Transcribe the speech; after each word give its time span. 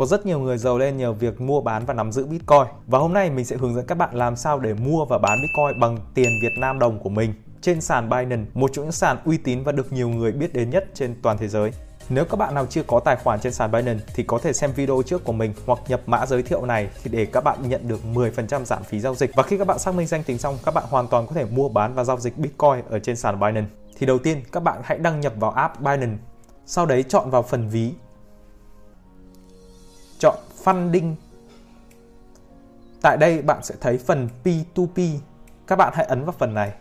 Có 0.00 0.06
rất 0.06 0.26
nhiều 0.26 0.40
người 0.40 0.58
giàu 0.58 0.78
lên 0.78 0.96
nhờ 0.96 1.12
việc 1.12 1.40
mua 1.40 1.60
bán 1.60 1.86
và 1.86 1.94
nắm 1.94 2.12
giữ 2.12 2.26
Bitcoin. 2.26 2.62
Và 2.86 2.98
hôm 2.98 3.12
nay 3.12 3.30
mình 3.30 3.44
sẽ 3.44 3.56
hướng 3.56 3.74
dẫn 3.74 3.86
các 3.86 3.94
bạn 3.94 4.14
làm 4.14 4.36
sao 4.36 4.58
để 4.58 4.74
mua 4.74 5.04
và 5.04 5.18
bán 5.18 5.38
Bitcoin 5.42 5.80
bằng 5.80 5.98
tiền 6.14 6.28
Việt 6.42 6.58
Nam 6.58 6.78
đồng 6.78 6.98
của 6.98 7.08
mình 7.08 7.34
trên 7.60 7.80
sàn 7.80 8.10
Binance, 8.10 8.50
một 8.54 8.70
trong 8.72 8.84
những 8.84 8.92
sàn 8.92 9.16
uy 9.24 9.36
tín 9.36 9.62
và 9.62 9.72
được 9.72 9.92
nhiều 9.92 10.08
người 10.08 10.32
biết 10.32 10.52
đến 10.52 10.70
nhất 10.70 10.84
trên 10.94 11.14
toàn 11.22 11.38
thế 11.38 11.48
giới. 11.48 11.70
Nếu 12.08 12.24
các 12.24 12.36
bạn 12.36 12.54
nào 12.54 12.66
chưa 12.66 12.82
có 12.82 13.00
tài 13.00 13.16
khoản 13.16 13.40
trên 13.40 13.52
sàn 13.52 13.72
Binance 13.72 14.04
thì 14.14 14.22
có 14.22 14.38
thể 14.38 14.52
xem 14.52 14.72
video 14.72 15.02
trước 15.06 15.24
của 15.24 15.32
mình 15.32 15.52
hoặc 15.66 15.78
nhập 15.88 16.00
mã 16.06 16.26
giới 16.26 16.42
thiệu 16.42 16.66
này 16.66 16.88
thì 17.02 17.10
để 17.10 17.26
các 17.26 17.44
bạn 17.44 17.68
nhận 17.68 17.88
được 17.88 18.00
10% 18.14 18.64
giảm 18.64 18.82
phí 18.82 19.00
giao 19.00 19.14
dịch. 19.14 19.30
Và 19.34 19.42
khi 19.42 19.58
các 19.58 19.66
bạn 19.66 19.78
xác 19.78 19.94
minh 19.94 20.06
danh 20.06 20.22
tính 20.22 20.38
xong, 20.38 20.58
các 20.64 20.74
bạn 20.74 20.84
hoàn 20.90 21.08
toàn 21.08 21.26
có 21.26 21.34
thể 21.34 21.44
mua 21.44 21.68
bán 21.68 21.94
và 21.94 22.04
giao 22.04 22.18
dịch 22.18 22.38
Bitcoin 22.38 22.84
ở 22.90 22.98
trên 22.98 23.16
sàn 23.16 23.40
Binance. 23.40 23.70
Thì 23.98 24.06
đầu 24.06 24.18
tiên 24.18 24.42
các 24.52 24.62
bạn 24.62 24.80
hãy 24.84 24.98
đăng 24.98 25.20
nhập 25.20 25.32
vào 25.36 25.50
app 25.50 25.80
Binance. 25.80 26.18
Sau 26.66 26.86
đấy 26.86 27.04
chọn 27.08 27.30
vào 27.30 27.42
phần 27.42 27.68
ví. 27.68 27.92
Chọn 30.20 30.36
Funding. 30.64 31.14
Tại 33.02 33.16
đây 33.16 33.42
bạn 33.42 33.62
sẽ 33.62 33.74
thấy 33.80 33.98
phần 33.98 34.28
P2P. 34.44 35.18
Các 35.66 35.76
bạn 35.76 35.92
hãy 35.96 36.06
ấn 36.06 36.24
vào 36.24 36.34
phần 36.38 36.54
này. 36.54 36.72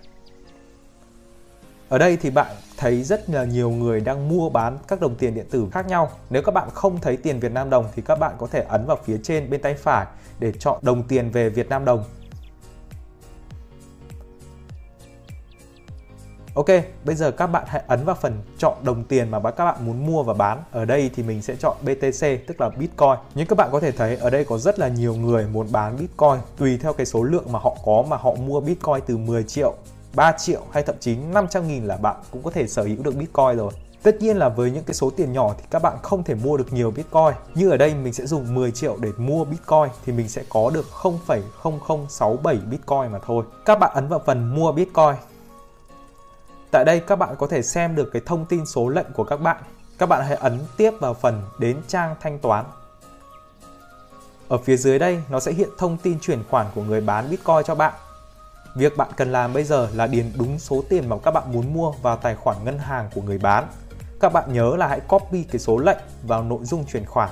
Ở 1.89 1.97
đây 1.97 2.17
thì 2.17 2.30
bạn 2.30 2.55
thấy 2.77 3.03
rất 3.03 3.30
là 3.30 3.44
nhiều 3.44 3.70
người 3.70 3.99
đang 3.99 4.30
mua 4.30 4.49
bán 4.49 4.77
các 4.88 5.02
đồng 5.02 5.16
tiền 5.16 5.35
điện 5.35 5.45
tử 5.52 5.67
khác 5.71 5.88
nhau. 5.88 6.11
Nếu 6.30 6.41
các 6.41 6.52
bạn 6.52 6.70
không 6.73 6.99
thấy 7.02 7.17
tiền 7.17 7.39
Việt 7.39 7.52
Nam 7.52 7.70
đồng 7.70 7.88
thì 7.95 8.02
các 8.02 8.20
bạn 8.20 8.35
có 8.38 8.47
thể 8.47 8.66
ấn 8.70 8.85
vào 8.85 8.97
phía 9.03 9.17
trên 9.23 9.49
bên 9.49 9.61
tay 9.61 9.73
phải 9.73 10.05
để 10.39 10.52
chọn 10.59 10.80
đồng 10.81 11.03
tiền 11.03 11.31
về 11.31 11.49
Việt 11.49 11.69
Nam 11.69 11.85
đồng. 11.85 12.03
Ok, 16.53 16.67
bây 17.05 17.16
giờ 17.16 17.31
các 17.31 17.48
bạn 17.48 17.63
hãy 17.67 17.84
ấn 17.88 18.05
vào 18.05 18.16
phần 18.16 18.41
chọn 18.58 18.73
đồng 18.84 19.03
tiền 19.03 19.31
mà 19.31 19.52
các 19.52 19.66
bạn 19.66 19.76
muốn 19.85 20.05
mua 20.08 20.23
và 20.23 20.34
bán. 20.34 20.63
Ở 20.72 20.85
đây 20.85 21.12
thì 21.16 21.23
mình 21.23 21.41
sẽ 21.41 21.55
chọn 21.55 21.77
BTC 21.81 22.48
tức 22.48 22.62
là 22.62 22.70
Bitcoin. 22.70 23.16
Như 23.35 23.45
các 23.45 23.58
bạn 23.58 23.70
có 23.72 23.80
thể 23.80 23.91
thấy 23.91 24.16
ở 24.16 24.30
đây 24.30 24.45
có 24.45 24.58
rất 24.58 24.80
là 24.80 24.88
nhiều 24.88 25.16
người 25.16 25.48
muốn 25.48 25.67
bán 25.72 25.98
Bitcoin 25.98 26.39
tùy 26.58 26.77
theo 26.81 26.94
cái 26.94 27.05
số 27.05 27.23
lượng 27.23 27.52
mà 27.52 27.59
họ 27.59 27.77
có 27.86 28.03
mà 28.08 28.17
họ 28.17 28.36
mua 28.36 28.59
Bitcoin 28.59 29.00
từ 29.08 29.17
10 29.17 29.44
triệu 29.44 29.73
3 30.16 30.31
triệu 30.31 30.61
hay 30.72 30.83
thậm 30.83 30.95
chí 31.00 31.16
500 31.16 31.67
nghìn 31.67 31.83
là 31.86 31.97
bạn 31.97 32.16
cũng 32.31 32.44
có 32.44 32.52
thể 32.52 32.67
sở 32.67 32.83
hữu 32.83 33.03
được 33.03 33.16
Bitcoin 33.16 33.58
rồi. 33.58 33.72
Tất 34.03 34.22
nhiên 34.22 34.38
là 34.38 34.50
với 34.50 34.72
những 34.72 34.83
cái 34.83 34.94
số 34.94 35.09
tiền 35.09 35.33
nhỏ 35.33 35.53
thì 35.58 35.64
các 35.70 35.81
bạn 35.81 35.97
không 36.02 36.23
thể 36.23 36.36
mua 36.36 36.58
được 36.58 36.73
nhiều 36.73 36.92
Bitcoin. 36.92 37.33
Như 37.55 37.70
ở 37.70 37.77
đây 37.77 37.94
mình 37.94 38.14
sẽ 38.14 38.25
dùng 38.25 38.55
10 38.55 38.72
triệu 38.72 38.97
để 39.00 39.09
mua 39.17 39.45
Bitcoin 39.45 39.89
thì 40.05 40.14
mình 40.14 40.30
sẽ 40.30 40.44
có 40.50 40.70
được 40.70 40.86
0,0067 41.02 42.70
Bitcoin 42.70 43.11
mà 43.11 43.20
thôi. 43.25 43.44
Các 43.66 43.80
bạn 43.80 43.92
ấn 43.94 44.08
vào 44.08 44.22
phần 44.25 44.55
mua 44.55 44.72
Bitcoin. 44.72 45.16
Tại 46.72 46.86
đây 46.86 47.00
các 47.00 47.16
bạn 47.16 47.36
có 47.39 47.48
thể 47.48 47.62
xem 47.62 47.95
được 47.95 48.09
cái 48.14 48.22
thông 48.25 48.45
tin 48.45 48.66
số 48.66 48.89
lệnh 48.89 49.08
của 49.14 49.23
các 49.23 49.38
bạn. 49.38 49.58
Các 49.98 50.09
bạn 50.09 50.25
hãy 50.25 50.36
ấn 50.36 50.59
tiếp 50.78 50.92
vào 51.00 51.14
phần 51.14 51.42
đến 51.59 51.78
trang 51.88 52.16
thanh 52.22 52.39
toán. 52.39 52.66
Ở 54.48 54.58
phía 54.58 54.78
dưới 54.78 55.00
đây, 55.00 55.23
nó 55.30 55.39
sẽ 55.39 55.52
hiện 55.52 55.70
thông 55.78 55.98
tin 55.98 56.20
chuyển 56.20 56.44
khoản 56.50 56.67
của 56.76 56.84
người 56.84 57.02
bán 57.02 57.30
Bitcoin 57.30 57.64
cho 57.66 57.76
bạn. 57.76 57.94
Việc 58.76 58.98
bạn 58.98 59.09
cần 59.17 59.31
làm 59.31 59.53
bây 59.53 59.64
giờ 59.64 59.89
là 59.94 60.08
điền 60.08 60.31
đúng 60.36 60.59
số 60.59 60.84
tiền 60.89 61.09
mà 61.09 61.16
các 61.23 61.31
bạn 61.31 61.52
muốn 61.52 61.73
mua 61.73 61.92
vào 61.92 62.17
tài 62.17 62.36
khoản 62.36 62.58
ngân 62.64 62.78
hàng 62.78 63.09
của 63.16 63.22
người 63.22 63.38
bán. 63.38 63.67
Các 64.20 64.33
bạn 64.33 64.54
nhớ 64.54 64.76
là 64.78 64.88
hãy 64.88 65.00
copy 65.00 65.44
cái 65.44 65.59
số 65.59 65.78
lệnh 65.78 65.98
vào 66.23 66.44
nội 66.44 66.59
dung 66.64 66.86
chuyển 66.86 67.06
khoản 67.06 67.30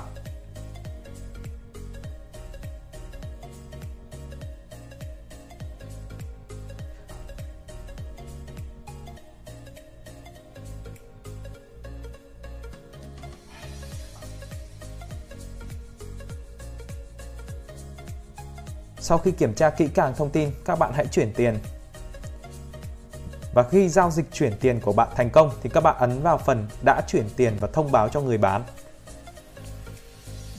Sau 19.08 19.18
khi 19.18 19.30
kiểm 19.30 19.54
tra 19.54 19.70
kỹ 19.70 19.88
càng 19.94 20.14
thông 20.16 20.30
tin, 20.30 20.50
các 20.64 20.78
bạn 20.78 20.92
hãy 20.94 21.06
chuyển 21.06 21.32
tiền. 21.32 21.58
Và 23.54 23.62
khi 23.62 23.88
giao 23.88 24.10
dịch 24.10 24.32
chuyển 24.32 24.52
tiền 24.60 24.80
của 24.80 24.92
bạn 24.92 25.08
thành 25.16 25.30
công 25.30 25.50
thì 25.62 25.70
các 25.70 25.82
bạn 25.82 25.96
ấn 25.98 26.22
vào 26.22 26.38
phần 26.38 26.66
đã 26.82 27.02
chuyển 27.06 27.24
tiền 27.36 27.56
và 27.60 27.68
thông 27.72 27.92
báo 27.92 28.08
cho 28.08 28.20
người 28.20 28.38
bán. 28.38 28.62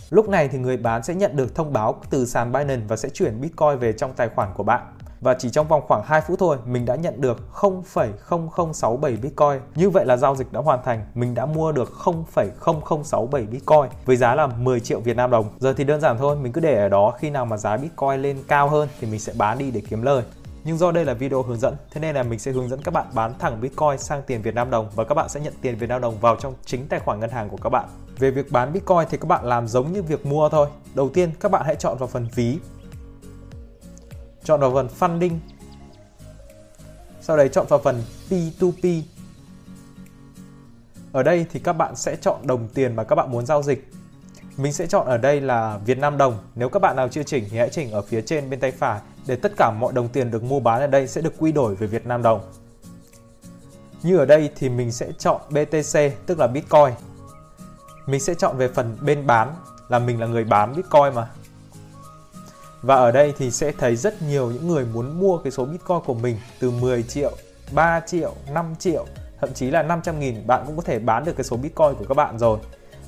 Lúc 0.10 0.30
này 0.30 0.48
thì 0.48 0.58
người 0.58 0.78
bán 0.78 1.04
sẽ 1.04 1.14
nhận 1.14 1.36
được 1.36 1.56
thông 1.56 1.74
báo 1.74 2.02
từ 2.10 2.26
sàn 2.26 2.52
Binance 2.52 2.86
và 2.88 2.96
sẽ 2.96 3.10
chuyển 3.10 3.42
Bitcoin 3.42 3.78
về 3.80 3.94
trong 3.94 4.14
tài 4.14 4.30
khoản 4.30 4.54
của 4.54 4.64
bạn 4.64 4.94
và 5.22 5.34
chỉ 5.34 5.50
trong 5.50 5.68
vòng 5.68 5.82
khoảng 5.88 6.04
2 6.06 6.22
phút 6.22 6.40
thôi 6.40 6.58
mình 6.66 6.86
đã 6.86 6.96
nhận 6.96 7.22
được 7.22 7.38
0,0067 7.54 9.22
Bitcoin. 9.22 9.60
Như 9.76 9.90
vậy 9.90 10.06
là 10.06 10.18
giao 10.18 10.36
dịch 10.36 10.54
đã 10.54 10.60
hoàn 10.60 10.80
thành, 10.84 11.06
mình 11.14 11.36
đã 11.36 11.46
mua 11.46 11.72
được 11.72 11.92
0,0067 12.04 13.50
Bitcoin 13.50 13.90
với 14.06 14.16
giá 14.16 14.36
là 14.36 14.48
10 14.48 14.80
triệu 14.80 15.00
Việt 15.00 15.18
Nam 15.18 15.32
đồng. 15.32 15.46
Giờ 15.60 15.74
thì 15.74 15.84
đơn 15.84 16.02
giản 16.02 16.18
thôi, 16.18 16.36
mình 16.36 16.52
cứ 16.52 16.62
để 16.62 16.82
ở 16.82 16.90
đó 16.90 17.14
khi 17.20 17.30
nào 17.30 17.46
mà 17.46 17.58
giá 17.58 17.78
Bitcoin 17.78 18.22
lên 18.22 18.38
cao 18.48 18.70
hơn 18.70 18.90
thì 19.00 19.08
mình 19.08 19.20
sẽ 19.20 19.34
bán 19.38 19.58
đi 19.58 19.72
để 19.72 19.82
kiếm 19.90 20.02
lời. 20.02 20.24
Nhưng 20.64 20.78
do 20.78 20.92
đây 20.92 21.06
là 21.06 21.14
video 21.14 21.42
hướng 21.42 21.60
dẫn, 21.60 21.76
thế 21.92 22.02
nên 22.02 22.16
là 22.16 22.24
mình 22.24 22.40
sẽ 22.40 22.52
hướng 22.52 22.70
dẫn 22.70 22.82
các 22.82 22.94
bạn 22.94 23.06
bán 23.14 23.34
thẳng 23.40 23.62
Bitcoin 23.62 23.98
sang 23.98 24.22
tiền 24.28 24.42
Việt 24.42 24.56
Nam 24.56 24.70
đồng 24.70 24.90
và 24.96 25.04
các 25.04 25.16
bạn 25.16 25.30
sẽ 25.30 25.40
nhận 25.40 25.54
tiền 25.62 25.78
Việt 25.78 25.90
Nam 25.90 26.02
đồng 26.02 26.20
vào 26.20 26.36
trong 26.36 26.54
chính 26.66 26.88
tài 26.88 27.00
khoản 27.00 27.20
ngân 27.20 27.30
hàng 27.30 27.50
của 27.50 27.58
các 27.58 27.70
bạn. 27.70 27.86
Về 28.18 28.32
việc 28.32 28.52
bán 28.52 28.74
Bitcoin 28.74 29.08
thì 29.10 29.18
các 29.18 29.28
bạn 29.28 29.46
làm 29.46 29.68
giống 29.68 29.94
như 29.94 30.04
việc 30.04 30.26
mua 30.26 30.50
thôi. 30.50 30.68
Đầu 30.94 31.10
tiên 31.10 31.32
các 31.40 31.52
bạn 31.52 31.62
hãy 31.66 31.76
chọn 31.76 31.98
vào 31.98 32.08
phần 32.08 32.28
ví 32.36 32.58
chọn 34.44 34.60
vào 34.60 34.72
phần 34.74 34.88
funding. 35.00 35.38
Sau 37.22 37.38
đấy 37.38 37.50
chọn 37.50 37.66
vào 37.70 37.80
phần 37.80 38.04
P2P 38.30 39.02
ở 41.12 41.24
đây 41.24 41.46
thì 41.54 41.60
các 41.60 41.74
bạn 41.74 41.96
sẽ 41.96 42.16
chọn 42.16 42.48
đồng 42.48 42.68
tiền 42.68 42.96
mà 42.96 43.04
các 43.04 43.16
bạn 43.16 43.32
muốn 43.32 43.46
giao 43.46 43.64
dịch. 43.64 43.92
Mình 44.58 44.74
sẽ 44.74 44.88
chọn 44.88 45.08
ở 45.08 45.18
đây 45.18 45.42
là 45.42 45.80
Việt 45.86 45.98
Nam 45.98 46.18
đồng. 46.18 46.38
Nếu 46.56 46.70
các 46.70 46.80
bạn 46.80 46.96
nào 46.96 47.08
chưa 47.08 47.24
chỉnh 47.24 47.46
thì 47.52 47.58
hãy 47.58 47.70
chỉnh 47.70 47.92
ở 47.92 48.02
phía 48.02 48.22
trên 48.22 48.50
bên 48.50 48.60
tay 48.60 48.72
phải 48.72 49.00
để 49.28 49.36
tất 49.36 49.52
cả 49.58 49.72
mọi 49.80 49.94
đồng 49.94 50.08
tiền 50.08 50.32
được 50.32 50.44
mua 50.44 50.60
bán 50.60 50.82
ở 50.82 50.88
đây 50.88 51.08
sẽ 51.08 51.22
được 51.22 51.34
quy 51.38 51.52
đổi 51.52 51.76
về 51.76 51.88
Việt 51.88 52.06
Nam 52.06 52.22
đồng. 52.22 52.52
Như 54.04 54.18
ở 54.18 54.26
đây 54.26 54.52
thì 54.56 54.70
mình 54.70 54.92
sẽ 54.92 55.12
chọn 55.18 55.42
BTC 55.50 56.00
tức 56.26 56.40
là 56.40 56.48
Bitcoin. 56.48 56.94
Mình 58.06 58.20
sẽ 58.20 58.34
chọn 58.34 58.58
về 58.58 58.68
phần 58.68 58.98
bên 59.02 59.28
bán, 59.28 59.56
là 59.90 60.00
mình 60.00 60.20
là 60.20 60.28
người 60.28 60.44
bán 60.44 60.76
Bitcoin 60.76 61.14
mà 61.16 61.30
và 62.82 62.96
ở 62.96 63.12
đây 63.12 63.34
thì 63.38 63.52
sẽ 63.52 63.72
thấy 63.72 63.96
rất 63.96 64.22
nhiều 64.22 64.52
những 64.52 64.68
người 64.68 64.86
muốn 64.86 65.20
mua 65.20 65.38
cái 65.38 65.52
số 65.52 65.66
Bitcoin 65.66 66.00
của 66.06 66.14
mình 66.14 66.38
từ 66.60 66.72
10 66.72 67.04
triệu, 67.04 67.32
3 67.72 68.00
triệu, 68.00 68.34
5 68.54 68.76
triệu, 68.80 69.06
thậm 69.42 69.54
chí 69.54 69.72
là 69.72 69.84
500 69.84 70.20
nghìn 70.20 70.48
bạn 70.48 70.64
cũng 70.68 70.76
có 70.76 70.82
thể 70.82 71.00
bán 71.00 71.26
được 71.26 71.34
cái 71.38 71.44
số 71.44 71.58
Bitcoin 71.58 71.94
của 72.00 72.06
các 72.10 72.18
bạn 72.18 72.40
rồi. 72.40 72.60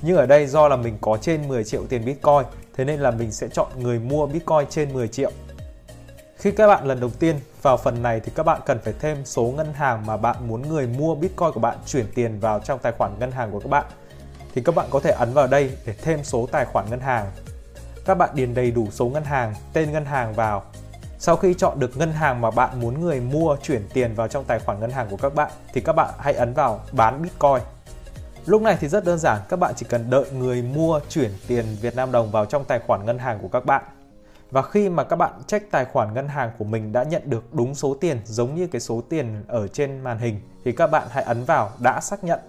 Nhưng 0.02 0.18
ở 0.18 0.26
đây 0.26 0.48
do 0.48 0.68
là 0.68 0.76
mình 0.76 0.98
có 1.02 1.18
trên 1.22 1.48
10 1.48 1.64
triệu 1.64 1.86
tiền 1.90 2.06
Bitcoin, 2.06 2.44
thế 2.74 2.86
nên 2.86 3.00
là 3.00 3.12
mình 3.12 3.32
sẽ 3.32 3.48
chọn 3.48 3.68
người 3.76 4.00
mua 4.00 4.28
Bitcoin 4.28 4.66
trên 4.70 4.94
10 4.94 5.08
triệu. 5.08 5.32
Khi 6.38 6.52
các 6.52 6.68
bạn 6.68 6.88
lần 6.88 7.00
đầu 7.00 7.10
tiên 7.20 7.36
vào 7.62 7.78
phần 7.78 8.02
này 8.02 8.20
thì 8.20 8.32
các 8.36 8.46
bạn 8.46 8.62
cần 8.66 8.80
phải 8.84 8.94
thêm 9.00 9.26
số 9.26 9.44
ngân 9.44 9.74
hàng 9.74 10.06
mà 10.06 10.18
bạn 10.18 10.36
muốn 10.48 10.70
người 10.70 10.88
mua 10.88 11.16
Bitcoin 11.16 11.52
của 11.54 11.60
bạn 11.60 11.78
chuyển 11.86 12.06
tiền 12.16 12.40
vào 12.40 12.60
trong 12.60 12.80
tài 12.80 12.92
khoản 12.92 13.20
ngân 13.20 13.32
hàng 13.32 13.52
của 13.52 13.60
các 13.60 13.70
bạn. 13.70 13.86
Thì 14.56 14.62
các 14.66 14.76
bạn 14.76 14.88
có 14.90 15.00
thể 15.00 15.12
ấn 15.12 15.34
vào 15.34 15.48
đây 15.48 15.72
để 15.86 15.94
thêm 16.02 16.24
số 16.24 16.48
tài 16.52 16.66
khoản 16.66 16.90
ngân 16.90 17.00
hàng 17.00 17.32
các 18.12 18.16
bạn 18.16 18.30
điền 18.34 18.54
đầy 18.54 18.72
đủ 18.72 18.88
số 18.92 19.06
ngân 19.06 19.24
hàng, 19.24 19.54
tên 19.74 19.92
ngân 19.92 20.06
hàng 20.06 20.34
vào. 20.34 20.64
Sau 21.20 21.36
khi 21.36 21.54
chọn 21.54 21.80
được 21.80 21.98
ngân 21.98 22.12
hàng 22.12 22.42
mà 22.42 22.52
bạn 22.52 22.80
muốn 22.80 23.02
người 23.02 23.20
mua 23.20 23.56
chuyển 23.64 23.82
tiền 23.94 24.16
vào 24.16 24.28
trong 24.28 24.44
tài 24.44 24.60
khoản 24.60 24.80
ngân 24.80 24.92
hàng 24.92 25.08
của 25.10 25.18
các 25.18 25.36
bạn 25.36 25.52
thì 25.74 25.82
các 25.82 25.94
bạn 25.94 26.10
hãy 26.20 26.34
ấn 26.34 26.54
vào 26.54 26.80
bán 26.92 27.22
Bitcoin. 27.22 27.62
Lúc 28.46 28.62
này 28.62 28.78
thì 28.80 28.88
rất 28.88 29.06
đơn 29.06 29.20
giản, 29.20 29.40
các 29.50 29.60
bạn 29.60 29.74
chỉ 29.78 29.86
cần 29.90 30.10
đợi 30.10 30.32
người 30.32 30.62
mua 30.62 31.00
chuyển 31.10 31.32
tiền 31.48 31.66
Việt 31.82 31.96
Nam 31.96 32.12
đồng 32.12 32.32
vào 32.32 32.46
trong 32.46 32.64
tài 32.66 32.80
khoản 32.80 33.06
ngân 33.06 33.20
hàng 33.20 33.40
của 33.42 33.48
các 33.48 33.66
bạn. 33.66 33.84
Và 34.52 34.62
khi 34.62 34.90
mà 34.90 35.04
các 35.04 35.16
bạn 35.16 35.32
check 35.48 35.72
tài 35.72 35.86
khoản 35.86 36.14
ngân 36.14 36.28
hàng 36.28 36.52
của 36.58 36.66
mình 36.66 36.92
đã 36.92 37.04
nhận 37.04 37.22
được 37.26 37.54
đúng 37.54 37.76
số 37.76 37.98
tiền 38.02 38.18
giống 38.26 38.56
như 38.56 38.68
cái 38.68 38.82
số 38.82 39.02
tiền 39.10 39.44
ở 39.48 39.68
trên 39.68 40.00
màn 40.00 40.18
hình 40.18 40.42
thì 40.66 40.72
các 40.72 40.88
bạn 40.88 41.08
hãy 41.10 41.24
ấn 41.24 41.46
vào 41.46 41.72
đã 41.80 42.02
xác 42.02 42.24
nhận 42.24 42.40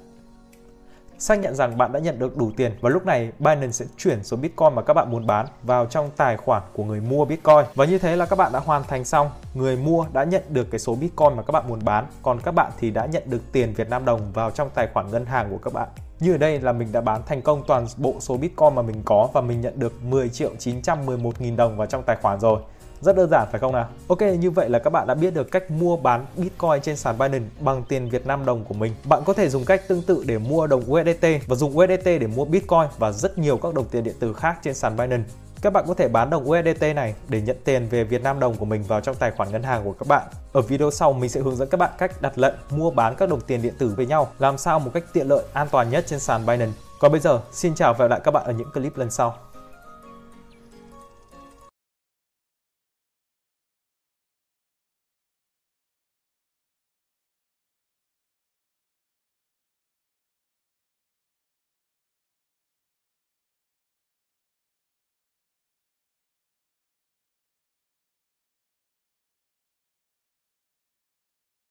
xác 1.22 1.40
nhận 1.40 1.54
rằng 1.54 1.78
bạn 1.78 1.92
đã 1.92 2.00
nhận 2.00 2.18
được 2.18 2.36
đủ 2.36 2.50
tiền 2.56 2.72
và 2.80 2.90
lúc 2.90 3.06
này 3.06 3.32
Binance 3.38 3.72
sẽ 3.72 3.84
chuyển 3.96 4.24
số 4.24 4.36
Bitcoin 4.36 4.74
mà 4.74 4.82
các 4.82 4.94
bạn 4.94 5.10
muốn 5.10 5.26
bán 5.26 5.46
vào 5.62 5.86
trong 5.86 6.10
tài 6.16 6.36
khoản 6.36 6.62
của 6.72 6.84
người 6.84 7.00
mua 7.00 7.24
Bitcoin. 7.24 7.64
Và 7.74 7.84
như 7.84 7.98
thế 7.98 8.16
là 8.16 8.26
các 8.26 8.36
bạn 8.36 8.52
đã 8.52 8.58
hoàn 8.58 8.82
thành 8.84 9.04
xong. 9.04 9.30
Người 9.54 9.76
mua 9.76 10.06
đã 10.12 10.24
nhận 10.24 10.42
được 10.48 10.70
cái 10.70 10.78
số 10.78 10.94
Bitcoin 10.94 11.36
mà 11.36 11.42
các 11.42 11.52
bạn 11.52 11.64
muốn 11.68 11.84
bán, 11.84 12.06
còn 12.22 12.40
các 12.40 12.54
bạn 12.54 12.72
thì 12.78 12.90
đã 12.90 13.06
nhận 13.06 13.22
được 13.26 13.52
tiền 13.52 13.72
Việt 13.74 13.90
Nam 13.90 14.04
đồng 14.04 14.32
vào 14.32 14.50
trong 14.50 14.70
tài 14.74 14.88
khoản 14.94 15.10
ngân 15.10 15.26
hàng 15.26 15.50
của 15.50 15.58
các 15.58 15.72
bạn. 15.72 15.88
Như 16.20 16.32
ở 16.32 16.38
đây 16.38 16.60
là 16.60 16.72
mình 16.72 16.92
đã 16.92 17.00
bán 17.00 17.22
thành 17.26 17.42
công 17.42 17.62
toàn 17.66 17.86
bộ 17.96 18.14
số 18.20 18.36
Bitcoin 18.36 18.74
mà 18.74 18.82
mình 18.82 19.02
có 19.04 19.28
và 19.32 19.40
mình 19.40 19.60
nhận 19.60 19.78
được 19.78 20.02
10 20.02 20.28
triệu 20.28 20.50
911 20.58 21.40
nghìn 21.40 21.56
đồng 21.56 21.76
vào 21.76 21.86
trong 21.86 22.02
tài 22.02 22.16
khoản 22.22 22.40
rồi. 22.40 22.60
Rất 23.02 23.16
đơn 23.16 23.30
giản 23.30 23.48
phải 23.50 23.60
không 23.60 23.72
nào? 23.72 23.88
Ok, 24.08 24.20
như 24.38 24.50
vậy 24.50 24.68
là 24.70 24.78
các 24.78 24.90
bạn 24.90 25.06
đã 25.06 25.14
biết 25.14 25.34
được 25.34 25.50
cách 25.50 25.70
mua 25.70 25.96
bán 25.96 26.26
Bitcoin 26.36 26.82
trên 26.82 26.96
sàn 26.96 27.18
Binance 27.18 27.50
bằng 27.60 27.82
tiền 27.88 28.08
Việt 28.08 28.26
Nam 28.26 28.44
đồng 28.44 28.64
của 28.64 28.74
mình. 28.74 28.94
Bạn 29.04 29.22
có 29.26 29.32
thể 29.32 29.48
dùng 29.48 29.64
cách 29.64 29.88
tương 29.88 30.02
tự 30.02 30.24
để 30.26 30.38
mua 30.38 30.66
đồng 30.66 30.92
USDT 30.92 31.26
và 31.46 31.56
dùng 31.56 31.78
USDT 31.78 32.04
để 32.04 32.26
mua 32.26 32.44
Bitcoin 32.44 32.86
và 32.98 33.12
rất 33.12 33.38
nhiều 33.38 33.56
các 33.56 33.74
đồng 33.74 33.84
tiền 33.84 34.04
điện 34.04 34.14
tử 34.20 34.32
khác 34.32 34.58
trên 34.62 34.74
sàn 34.74 34.96
Binance. 34.96 35.30
Các 35.62 35.72
bạn 35.72 35.84
có 35.88 35.94
thể 35.94 36.08
bán 36.08 36.30
đồng 36.30 36.50
USDT 36.50 36.82
này 36.96 37.14
để 37.28 37.40
nhận 37.40 37.56
tiền 37.64 37.88
về 37.88 38.04
Việt 38.04 38.22
Nam 38.22 38.40
đồng 38.40 38.56
của 38.56 38.64
mình 38.64 38.82
vào 38.82 39.00
trong 39.00 39.16
tài 39.16 39.30
khoản 39.30 39.52
ngân 39.52 39.62
hàng 39.62 39.84
của 39.84 39.92
các 39.92 40.08
bạn. 40.08 40.22
Ở 40.52 40.60
video 40.60 40.90
sau 40.90 41.12
mình 41.12 41.30
sẽ 41.30 41.40
hướng 41.40 41.56
dẫn 41.56 41.68
các 41.68 41.80
bạn 41.80 41.90
cách 41.98 42.22
đặt 42.22 42.38
lệnh 42.38 42.54
mua 42.70 42.90
bán 42.90 43.14
các 43.14 43.28
đồng 43.28 43.40
tiền 43.40 43.62
điện 43.62 43.74
tử 43.78 43.94
với 43.96 44.06
nhau, 44.06 44.28
làm 44.38 44.58
sao 44.58 44.78
một 44.78 44.90
cách 44.94 45.04
tiện 45.12 45.28
lợi, 45.28 45.44
an 45.52 45.68
toàn 45.70 45.90
nhất 45.90 46.04
trên 46.06 46.20
sàn 46.20 46.46
Binance. 46.46 46.72
Còn 47.00 47.12
bây 47.12 47.20
giờ, 47.20 47.40
xin 47.52 47.74
chào 47.74 47.94
và 47.94 47.98
hẹn 47.98 48.08
gặp 48.08 48.10
lại 48.10 48.20
các 48.24 48.30
bạn 48.30 48.44
ở 48.44 48.52
những 48.52 48.72
clip 48.72 48.96
lần 48.96 49.10
sau. 49.10 49.36